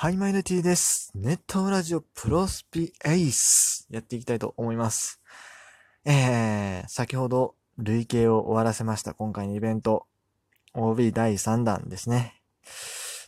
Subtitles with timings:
[0.00, 1.10] はい、マイルティです。
[1.16, 5.20] ネットラジオプロスピエイスやっていきたいと思います。
[6.04, 9.12] えー、先ほど累計を終わらせました。
[9.12, 10.06] 今回のイベント。
[10.74, 12.40] OB 第3弾ですね。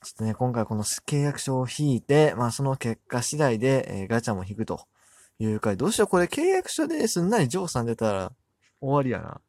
[0.05, 4.87] ちょっとね、今回この契約書を引いて、まあその結果次第で、えー、ガチャも引くと
[5.41, 8.33] いうか、どうしようこれ契約書ですんなりジョーさん出たら
[8.81, 9.41] 終わりやな。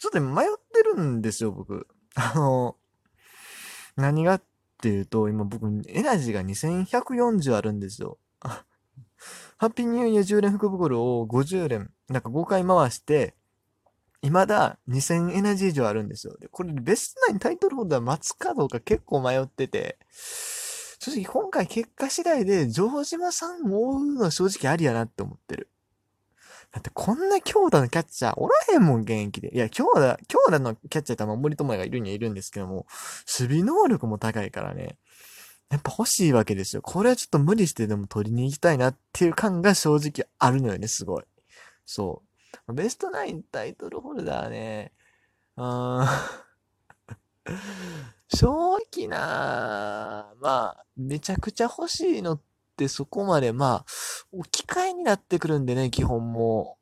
[0.00, 1.86] ちょっと迷ってるんですよ、僕。
[2.16, 2.74] あの、
[3.94, 4.40] 何が
[4.76, 8.18] っていうと、今僕、エナジーが2140あるんですよ。
[9.56, 13.34] ハッピーニューイヤー10連福袋を50連、なんか5回回して、
[14.22, 16.36] 未だ2000エナジー以上あるんですよ。
[16.38, 19.98] で、これベストナインタイトルホルダー待つかどうか結構迷ってて、
[20.98, 25.70] 正直今回結果次第で城島さんを追うのは正直ありやなって思ってる。
[26.72, 29.54] だってこんな強打のキャッチャーおらへんもん、現役で。
[29.54, 32.86] いや、強打、強打のキャッチャーって森友がいるにはいるんですけども、
[33.38, 34.98] 守備能力も高いからね。
[35.70, 36.82] やっぱ欲しいわけですよ。
[36.82, 41.24] これはちょっと無理してでも取りに行きたいなっていう感が正直あるのよね、すごい。
[41.84, 42.22] そ
[42.68, 42.74] う。
[42.74, 44.92] ベストナインタイトルホルダーね、
[45.56, 47.58] あーん
[48.28, 52.44] 正直なまあ、めちゃくちゃ欲しいのって
[52.76, 53.84] ってそこまでまあ、
[54.32, 56.76] 置き換えになってくるんでね、基本も。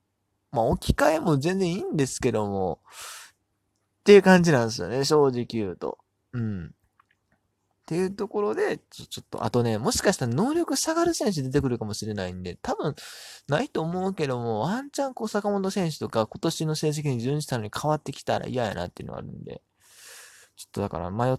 [0.50, 2.80] まあ置き換えも全然いいんですけども、
[4.00, 5.98] っていう感じなんですよね、正直言うと。
[6.32, 6.66] うん。
[6.66, 6.70] っ
[7.86, 12.94] ていうところで、ちょ、ちょっと、あとね、もしかしたら能力下がる選手出てくるかもしれないんで、多分、
[13.46, 19.62] ないと思うけども、ワンチャンこう坂本選手とか今年の成績に準じたのに変わってきたら嫌やなっていうのがあるんで、
[20.56, 21.38] ちょっとだから迷っ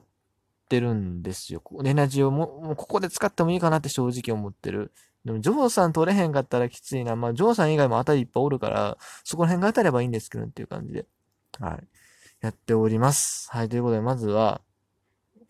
[0.66, 1.61] ってるんですよ。
[1.85, 4.91] エナジーをも、もうここで使ってもいいかなって正直思ってる。
[5.23, 7.16] でも、ジョーさん取れへんかったらきついな。
[7.16, 11.05] まあ、ジョーさん以外も当たりいっぱいおるから、そこら辺が当たればいいんですけどっていう感じで。
[11.59, 11.88] はい。
[12.41, 13.47] やっております。
[13.52, 13.69] はい。
[13.69, 14.61] ということで、まずは、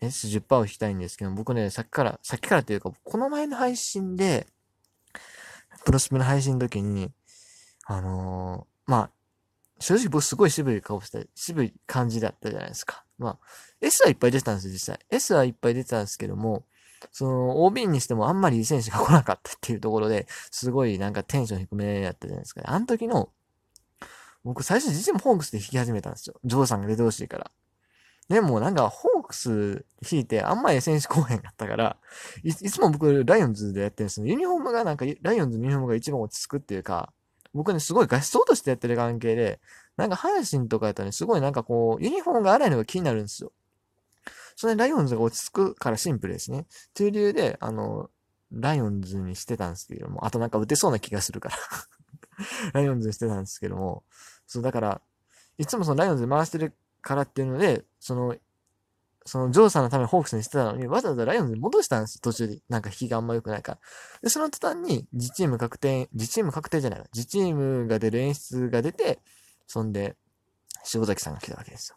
[0.02, 4.46] S10% を引きたいんですけど、僕ね、さっきから、さっきからっていうか、この前の配信で、
[5.84, 7.10] プロスプの配信の時に、
[7.86, 9.10] あのー、まあ、
[9.78, 13.04] 正直僕すごい渋い顔した、渋い感じだったじゃないですか。
[13.18, 13.38] まあ、
[13.80, 14.98] S はいっぱい出てたんですよ、実際。
[15.10, 16.64] S はいっぱい出てたんですけども、
[17.12, 22.62] その、OB にしてもあんまり選手が来なかったっていうところで、すごいなんかテンション低めやったじゃないですか。
[22.64, 23.30] あの時の、
[24.44, 26.36] 僕最初実もホークスで弾き始めたんですよ。
[26.44, 27.50] ジョーさんが出てほしいから。
[28.28, 31.96] でもなんか、ホークス弾いてあんまり選手来へんかったから
[32.42, 34.26] い、つも僕ライオンズでやってるんですよ。
[34.26, 37.12] ユニフォームがなんか、ライオンズのユニフォームが一番落ち着くっていうか、
[37.54, 39.60] 僕ね、すごい合奏としてやってる関係で、
[39.96, 43.52] なんか阪神とかやったらね、すごいなんかこう、ユニフォームが荒いのが気になるんですよ。
[44.56, 46.66] それライオンズが落ち着くからシンプルですね。
[46.94, 48.10] という理由で、あの、
[48.50, 51.56] ライオンズにしてたんですけども、あとなんか打てそうな気がするから
[52.72, 54.02] ライオンズにしてたんですけども、
[54.46, 55.00] そう、だから、
[55.58, 58.36] いつもそのライオンズで回してるからっていうので、その、
[59.26, 62.60] そのジョーさんのためにホークスにしてたのに、わざわざライオンズに戻したんです途中で。
[62.68, 63.78] なんか引きがあんま良くないから。
[64.22, 67.06] で、その途端に、自チーム確定、自チーム確定じゃないわ。
[67.12, 69.18] 自チームが出る演出が出て、
[69.66, 70.16] そんで、
[70.94, 71.96] 塩崎さんが来たわけですよ。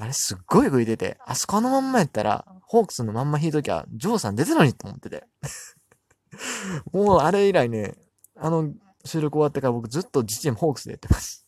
[0.00, 5.24] あれすっごい食い出て、あそこのまんまやったら、ホークスのまんま引いときゃ、ジョーさん出てるのにと思ってて。
[6.90, 7.94] もうあれ以来ね、
[8.34, 8.72] あの
[9.04, 11.46] 収録終わってから僕ずっと自チームホークスでやってます。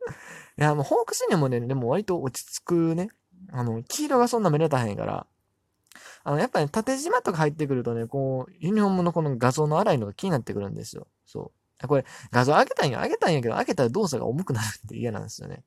[0.58, 3.08] いや、もうホークスにもね、でも割と落ち着くね。
[3.50, 5.26] あの、黄色がそんな目立たへんから、
[6.24, 11.06] あの、やっぱり、ね、縦縞とか入ってくるとね、こう、ユニフォームのこの画像の荒いのが気になってくるんですよ。
[11.24, 11.88] そう。
[11.88, 15.62] これ、画像上げたんや、上げたんやけど、上げたら動作が重くなるって嫌なんですよね。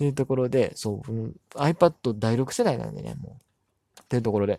[0.00, 4.00] っていうところで、そう、うん、iPad 第6世代なんでね、もう。
[4.02, 4.58] っていうところで。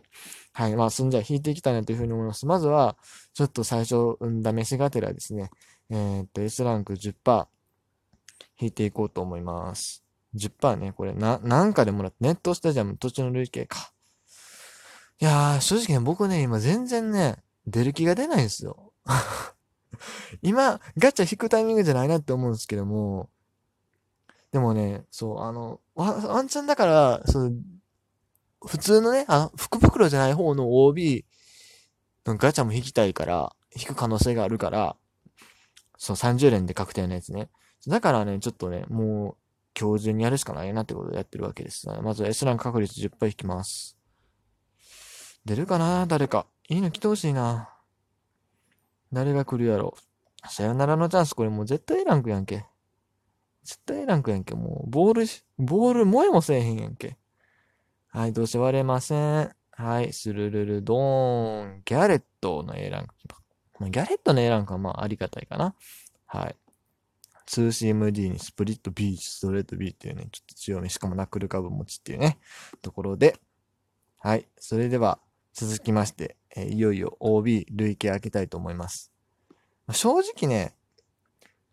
[0.53, 0.75] はい。
[0.75, 2.45] まあ、そんじゃ引いていきたいなというふうに思います。
[2.45, 2.95] まずは、
[3.33, 5.49] ちょっと最初、うん、試しがてらですね、
[5.89, 7.47] えー、っと、S ランク10%
[8.59, 10.03] 引いていこうと思います。
[10.35, 13.91] 10%ね、これ、な、なんかでもらって、ネットスタジアム途中の累計か。
[15.19, 18.93] いやー、正直ね、僕ね、今全然ね、出る気が出ないんですよ。
[20.43, 23.31] 今、ガチャ引くタイミングじゃないなって思うんですけども、
[24.51, 27.51] でもね、そう、あの、ワワンチャンだから、その、
[28.65, 31.25] 普通のね、あの、福袋じゃない方の OB
[32.25, 34.95] のガチャも引きたいから、引く可能性があるから、
[35.97, 37.49] そう、30連で確定のやつね。
[37.87, 39.37] だからね、ちょっとね、もう、
[39.79, 41.87] 今日中にやるしかないなってことでやってるわけです。
[42.01, 43.97] まず S ラン確率10%引きます。
[45.45, 46.05] 出るかな？
[46.05, 46.45] 誰か。
[46.67, 47.69] いいの来てほしいな。
[49.13, 49.95] 誰が来るやろ。
[50.49, 52.65] さよならのチャンス、これもう絶対ランクやんけ。
[53.63, 54.55] 絶対ランクやんけ。
[54.55, 55.25] もう、ボール、
[55.57, 57.17] ボール萌えもせえへんやんけ。
[58.09, 59.55] はい、どうせ割れません。
[59.71, 63.13] はい、スルルルドーン、ギャレットの A ランク。
[63.89, 65.75] ギャレットの A ランクはまあありがたいかな。
[66.27, 66.55] はい。
[67.47, 72.37] 2CMD にスプリット B、ストレート B っていうね、ちょっと強め、しかもナックルカブ持ちっていうね、
[72.81, 73.37] ところで、
[74.19, 74.47] はい。
[74.57, 75.19] それでは、
[75.53, 79.11] 続きまして、えいよいよ OB 累計開けたいと思います。
[79.87, 80.73] ま正直ね、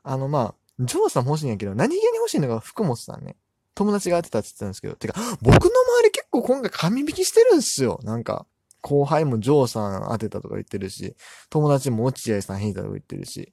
[0.03, 3.37] あのまあ、ジョーさん欲しいんやけど、何気に欲しいのが福本さんね。
[3.75, 8.01] 友達がやってたって言ってたんですけど、てか、僕の周り結構今回紙引きしてるんすよ。
[8.03, 8.47] なんか、
[8.81, 11.15] 後輩もジョーさん当てたとか言ってるし、
[11.51, 13.53] 友達も落合さん引いたとか言ってるし、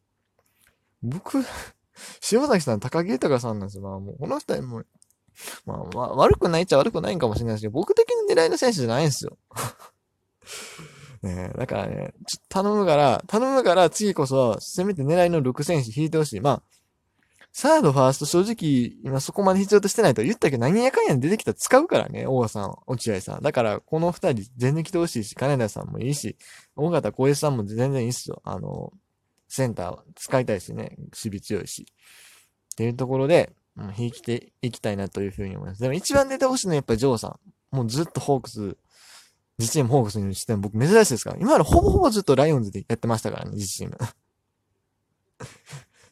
[1.03, 1.43] 僕、
[2.31, 3.83] 塩崎さん、高木豊さんなんですよ。
[3.83, 4.83] まあもう、この二人も、
[5.65, 9.37] まあまあ、悪くないっちゃ悪くないんかもしれないですけど、僕的に狙いの選手じゃないんですよ。
[11.21, 16.41] ねえ、だからね、ちょっと頼むから、頼むから次こそ、せめて狙いの6選手引いてほしい。
[16.41, 16.63] まあ、
[17.57, 23.41] サード、ファースト、正直、今そこまで必要としてないと言ったけど、何やかんや出てきたら使うからね、大川さん、落合さん。
[23.41, 26.35] だから、この二人全然来てほしいし、金田さんもいいし、
[26.75, 28.41] 大方小江さんも全然いいっすよ。
[28.43, 28.91] あの、
[29.47, 31.83] センター使いたいしね、守備強いし。
[31.83, 35.81] っていうところで、うん、引きていきたいなというふうに思います。
[35.81, 37.39] でも一番出てほしいのはやっぱりジョーさん。
[37.73, 38.75] もうずっとホークス、
[39.59, 41.37] 自チームホークスにしても僕珍しいですから。
[41.39, 43.97] 今までほぼほぼずっとライオンズでやってましたからね、自チーム。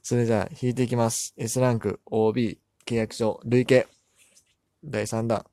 [0.03, 1.33] それじゃあ、引いていきます。
[1.37, 3.87] S ランク、OB、契約書、累計。
[4.83, 5.45] 第3弾。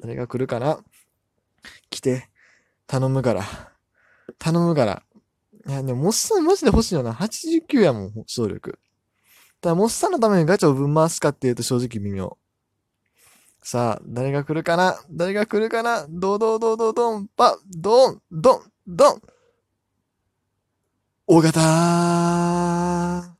[0.00, 0.82] 誰が来るかな？
[1.90, 2.30] 来て、
[2.86, 3.44] 頼むから。
[4.38, 5.02] 頼むから。
[5.66, 7.12] いや、でも、モッサンマジで欲しいよな。
[7.12, 8.78] 89やもん、総力。
[9.60, 12.38] ただ、モッサンのためにガチャをぶん回すかっていうと正直微妙。
[13.62, 14.98] さあ、誰が来るかな？
[15.10, 16.06] 誰が来るかな？
[16.08, 19.22] ドドドドドンパドンドンドン
[21.26, 23.37] 大型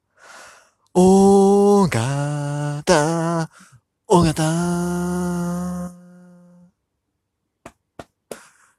[0.95, 3.51] 大型
[4.07, 5.93] 大型。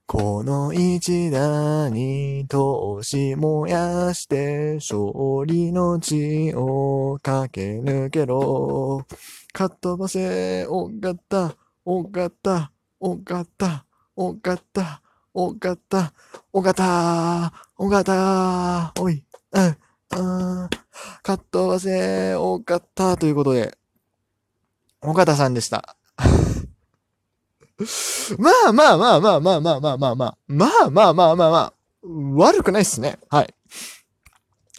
[0.07, 9.05] この一打に投資燃やして勝利の地を駆け抜けろ。
[9.53, 13.85] かっ飛ばせ、おがた、おがた、おがた、
[14.15, 15.01] おがた、
[15.35, 16.13] おがた、
[16.51, 20.69] おがた、おがた、おい、うん、う
[21.33, 23.77] ん、かっ飛ばせ、おがった、ということで、
[25.01, 25.95] おがたさんでした。
[28.37, 30.37] ま あまあまあまあまあまあまあまあまあ。
[30.47, 31.73] まあまあまあまあまあ。
[32.35, 33.19] 悪くないっすね。
[33.29, 33.53] はい。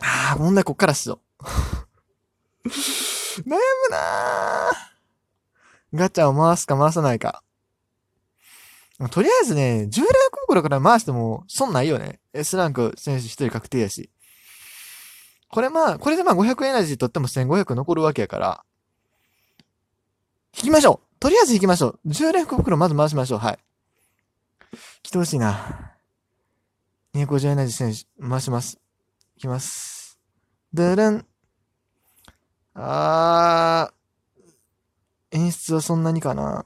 [0.02, 1.20] ああ、問題こっからっすよ。
[2.67, 3.58] 悩む
[3.91, 7.43] なーガチャを回すか回さないか。
[9.11, 10.06] とりあえずね、従来
[10.47, 12.20] 袋から回しても損ないよね。
[12.35, 14.11] S ランク選手一人確定やし。
[15.50, 18.64] これまあ、これでまあ500エナジー取っても1500残るわけやから。
[20.56, 22.08] 引きましょうとりあえず行きましょう。
[22.08, 23.38] 10連福袋まず回しましょう。
[23.38, 23.58] はい。
[25.02, 25.93] 来てほしいな。
[27.14, 28.79] 250エナジー選手、回します。
[29.37, 30.20] いきます。
[30.73, 31.26] でるん。
[32.75, 36.64] あー、演出はそんなにかな。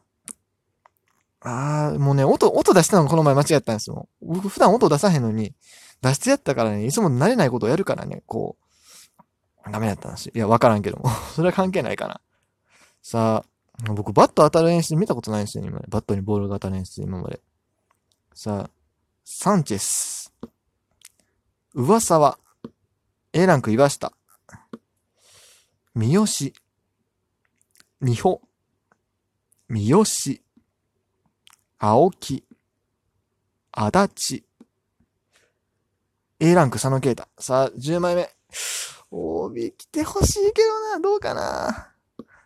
[1.41, 4.09] あー、もうね、音、音出したのこの前間違ったんですよ。
[4.21, 5.55] 僕普段音出さへんのに、
[6.03, 8.63] 出してやったからね、いつも慣れないことをやるからね、こう、
[9.70, 10.32] ダメだったんですよ。
[10.34, 11.08] いや、わからんけども。
[11.34, 12.20] それは関係ないかな。
[13.02, 13.44] さ
[13.87, 15.87] あ、僕、バット当たる演出見たことないんですよ、今まで。
[15.88, 17.40] バットにボールが当たる演出、今まで。
[18.34, 18.70] さあ、
[19.25, 20.32] サンチェス。
[21.75, 22.38] 噂は、
[23.32, 24.12] A ランク岩下。
[25.94, 26.26] 三好。
[28.00, 28.40] 美穂。
[29.69, 30.05] 三好。
[31.78, 32.44] 青木。
[33.70, 34.44] 足立。
[36.40, 37.28] A ランク佐野啓太。
[37.38, 38.34] さあ、10枚目。
[39.14, 41.92] OB 来てほしいけどな、どうかな。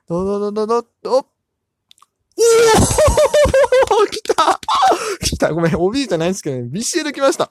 [0.06, 4.60] どどどどどど、おおー来た。
[5.20, 5.52] 来た。
[5.52, 7.50] ごめん、OB じゃないですけどね、ビシエド来ました。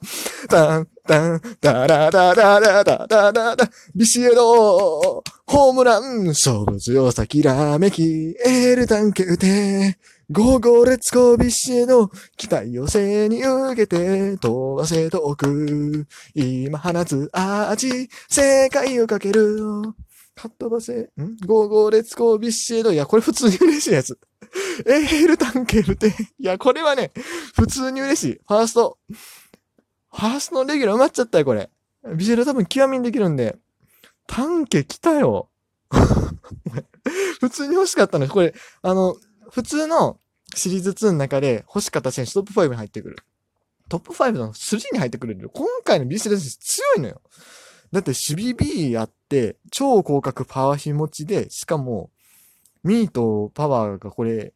[0.49, 9.97] タン、タン、ダラダダダダダダダ、ビシエド、ホームラン、勝負強さきらめき、 El Tanque 打て、
[10.29, 16.05] Go Go Let's Go ビシエド、期待を背に受けて、飛ばせ遠く、
[16.35, 19.57] 今放つアーチ、世界をかける、
[20.35, 21.09] かっ飛ばせ、ん？
[21.45, 22.91] Go Go Let's Go ビシエド。
[22.91, 24.19] いや、これ普通に嬉しいやつ。
[24.85, 26.13] エールタンケルテ。
[26.37, 27.13] いや、これはね、
[27.55, 28.41] 普通に嬉しい。
[28.45, 28.97] ファースト。
[29.09, 31.69] ファーストのレギュラー埋まっちゃったよ、これ。
[32.17, 33.57] ビジュアル多分極みにできるんで。
[34.27, 35.47] タンケ来たよ。
[37.39, 38.27] 普通に欲しかったの。
[38.27, 39.15] これ、あの、
[39.51, 40.19] 普通の
[40.55, 43.17] シリーズ2の中で欲しかった選手トップ5に入ってくる。
[43.89, 45.49] トップ5の3に入ってくれる。
[45.49, 47.21] 今回のビジュアル選手強いのよ。
[47.91, 52.09] だって守備 B やって、超広角パワー日持ちで、しかも、
[52.83, 54.53] ミーとパワーがこれ、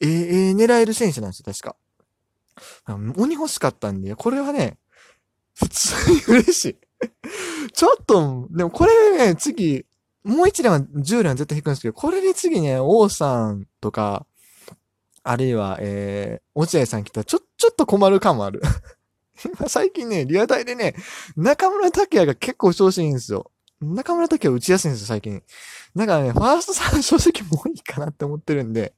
[0.00, 1.76] ええええ狙える選手なんですよ、確か。
[3.16, 4.78] 鬼欲しかったんで、これはね、
[5.54, 6.76] 普通に嬉しい。
[7.72, 9.84] ちょっと、でもこれね、次、
[10.24, 14.26] もう一連は10連は絶対引くんですけど、これで次ね、王さんとか、
[15.22, 18.62] あるいは、えー、落合さん来たらちょ、ちょっと困る感もある。
[19.68, 20.94] 最近ね、リアタイでね、
[21.36, 23.50] 中村拓也が結構調子いいんですよ。
[23.80, 25.42] 中村拓也打ちやすいんですよ、最近。
[25.96, 28.94] だからね、ファーストさん正直もういいかなって思ってるんで、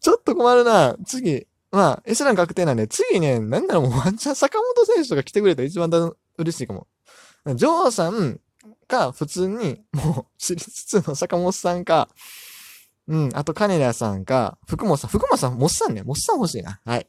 [0.00, 0.96] ちょっと困るな。
[1.04, 5.90] 次、まあ、エスラン確定なんで、次ね、なんならもうワンチャン坂本選手とか来てくれたら一番
[6.38, 6.86] 嬉しいかも。
[7.54, 8.40] ジョーさん
[8.88, 12.08] か、普通に、もう、私立2の坂本さんか、
[13.08, 16.80] うん、あと金田さんか、福本さん、福本さん、モッさんね、モッさん欲しいな。
[16.84, 17.06] はい。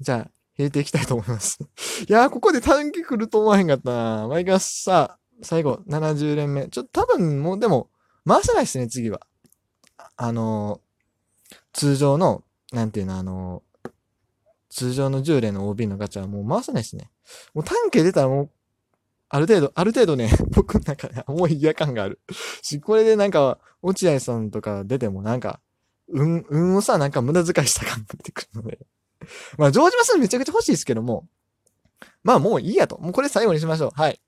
[0.00, 1.58] じゃあ、入れていきたいと思います。
[2.08, 4.28] いやー、ここで短期来ると思わへんかったな。
[4.28, 6.68] マイガスさ、最後、70連目。
[6.68, 7.90] ちょっと多分もう、でも、
[8.26, 9.20] 回せないっすね、次は。
[10.16, 13.90] あのー、通常の、なんていうの、あのー、
[14.70, 17.10] 通常の10連の OB のガチャはもう回せないっすね。
[17.52, 18.50] もう短期出たらもう、
[19.28, 22.20] ある程度、ある程度ね、 僕の中でもう嫌感がある。
[22.62, 25.60] し、これでなんか、落合さんとか出てもなんか、
[26.08, 28.78] うん、運をさ、なんか無駄遣いした感が出てくるので。
[29.56, 31.28] まあ、ジョージマスめちゃくちゃ欲しいですけども、
[32.22, 32.98] まあもういいやと。
[32.98, 33.90] もうこれ最後にしましょう。
[33.94, 34.20] はい。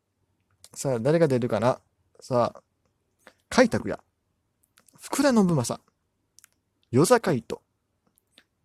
[0.75, 1.81] さあ、誰が出るかな
[2.21, 2.63] さあ、
[3.49, 4.01] 開拓や、
[4.99, 5.81] 福田信正、
[6.91, 7.63] 与座海人、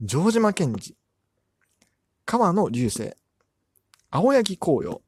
[0.06, 0.96] 城島健治、
[2.26, 3.14] 川野流星、
[4.10, 5.02] 青柳紅葉、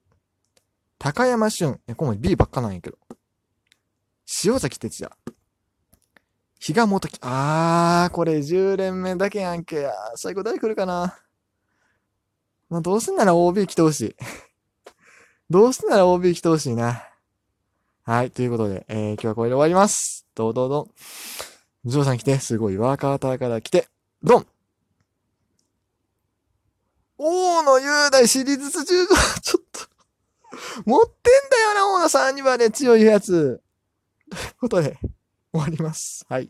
[1.03, 2.97] 高山俊、え、この B ばっかなんやけど。
[4.45, 5.11] 塩崎哲也。
[6.61, 7.17] 比嘉元樹。
[7.19, 9.89] あー、これ10連目だけやんけ。
[10.15, 11.19] 最後誰来るかな。
[12.69, 14.15] まあ、どうせなら OB 来てほしい。
[15.51, 17.05] どうせなら OB 来てほしいな。
[18.03, 18.31] はい。
[18.31, 20.25] ということで、えー、今日はこれで終わります。
[20.35, 20.91] どうどうどん。
[21.83, 23.89] ジョーさん来て、すごいワーカーターから来て、
[24.23, 24.47] ドン
[27.17, 28.83] 大野雄大シリーズ15、
[29.41, 29.62] ちょっと
[30.85, 33.61] 持ってんだよな、大野さんにはね、強いやつ。
[34.29, 34.97] ということで、
[35.51, 36.25] 終わります。
[36.29, 36.49] はい。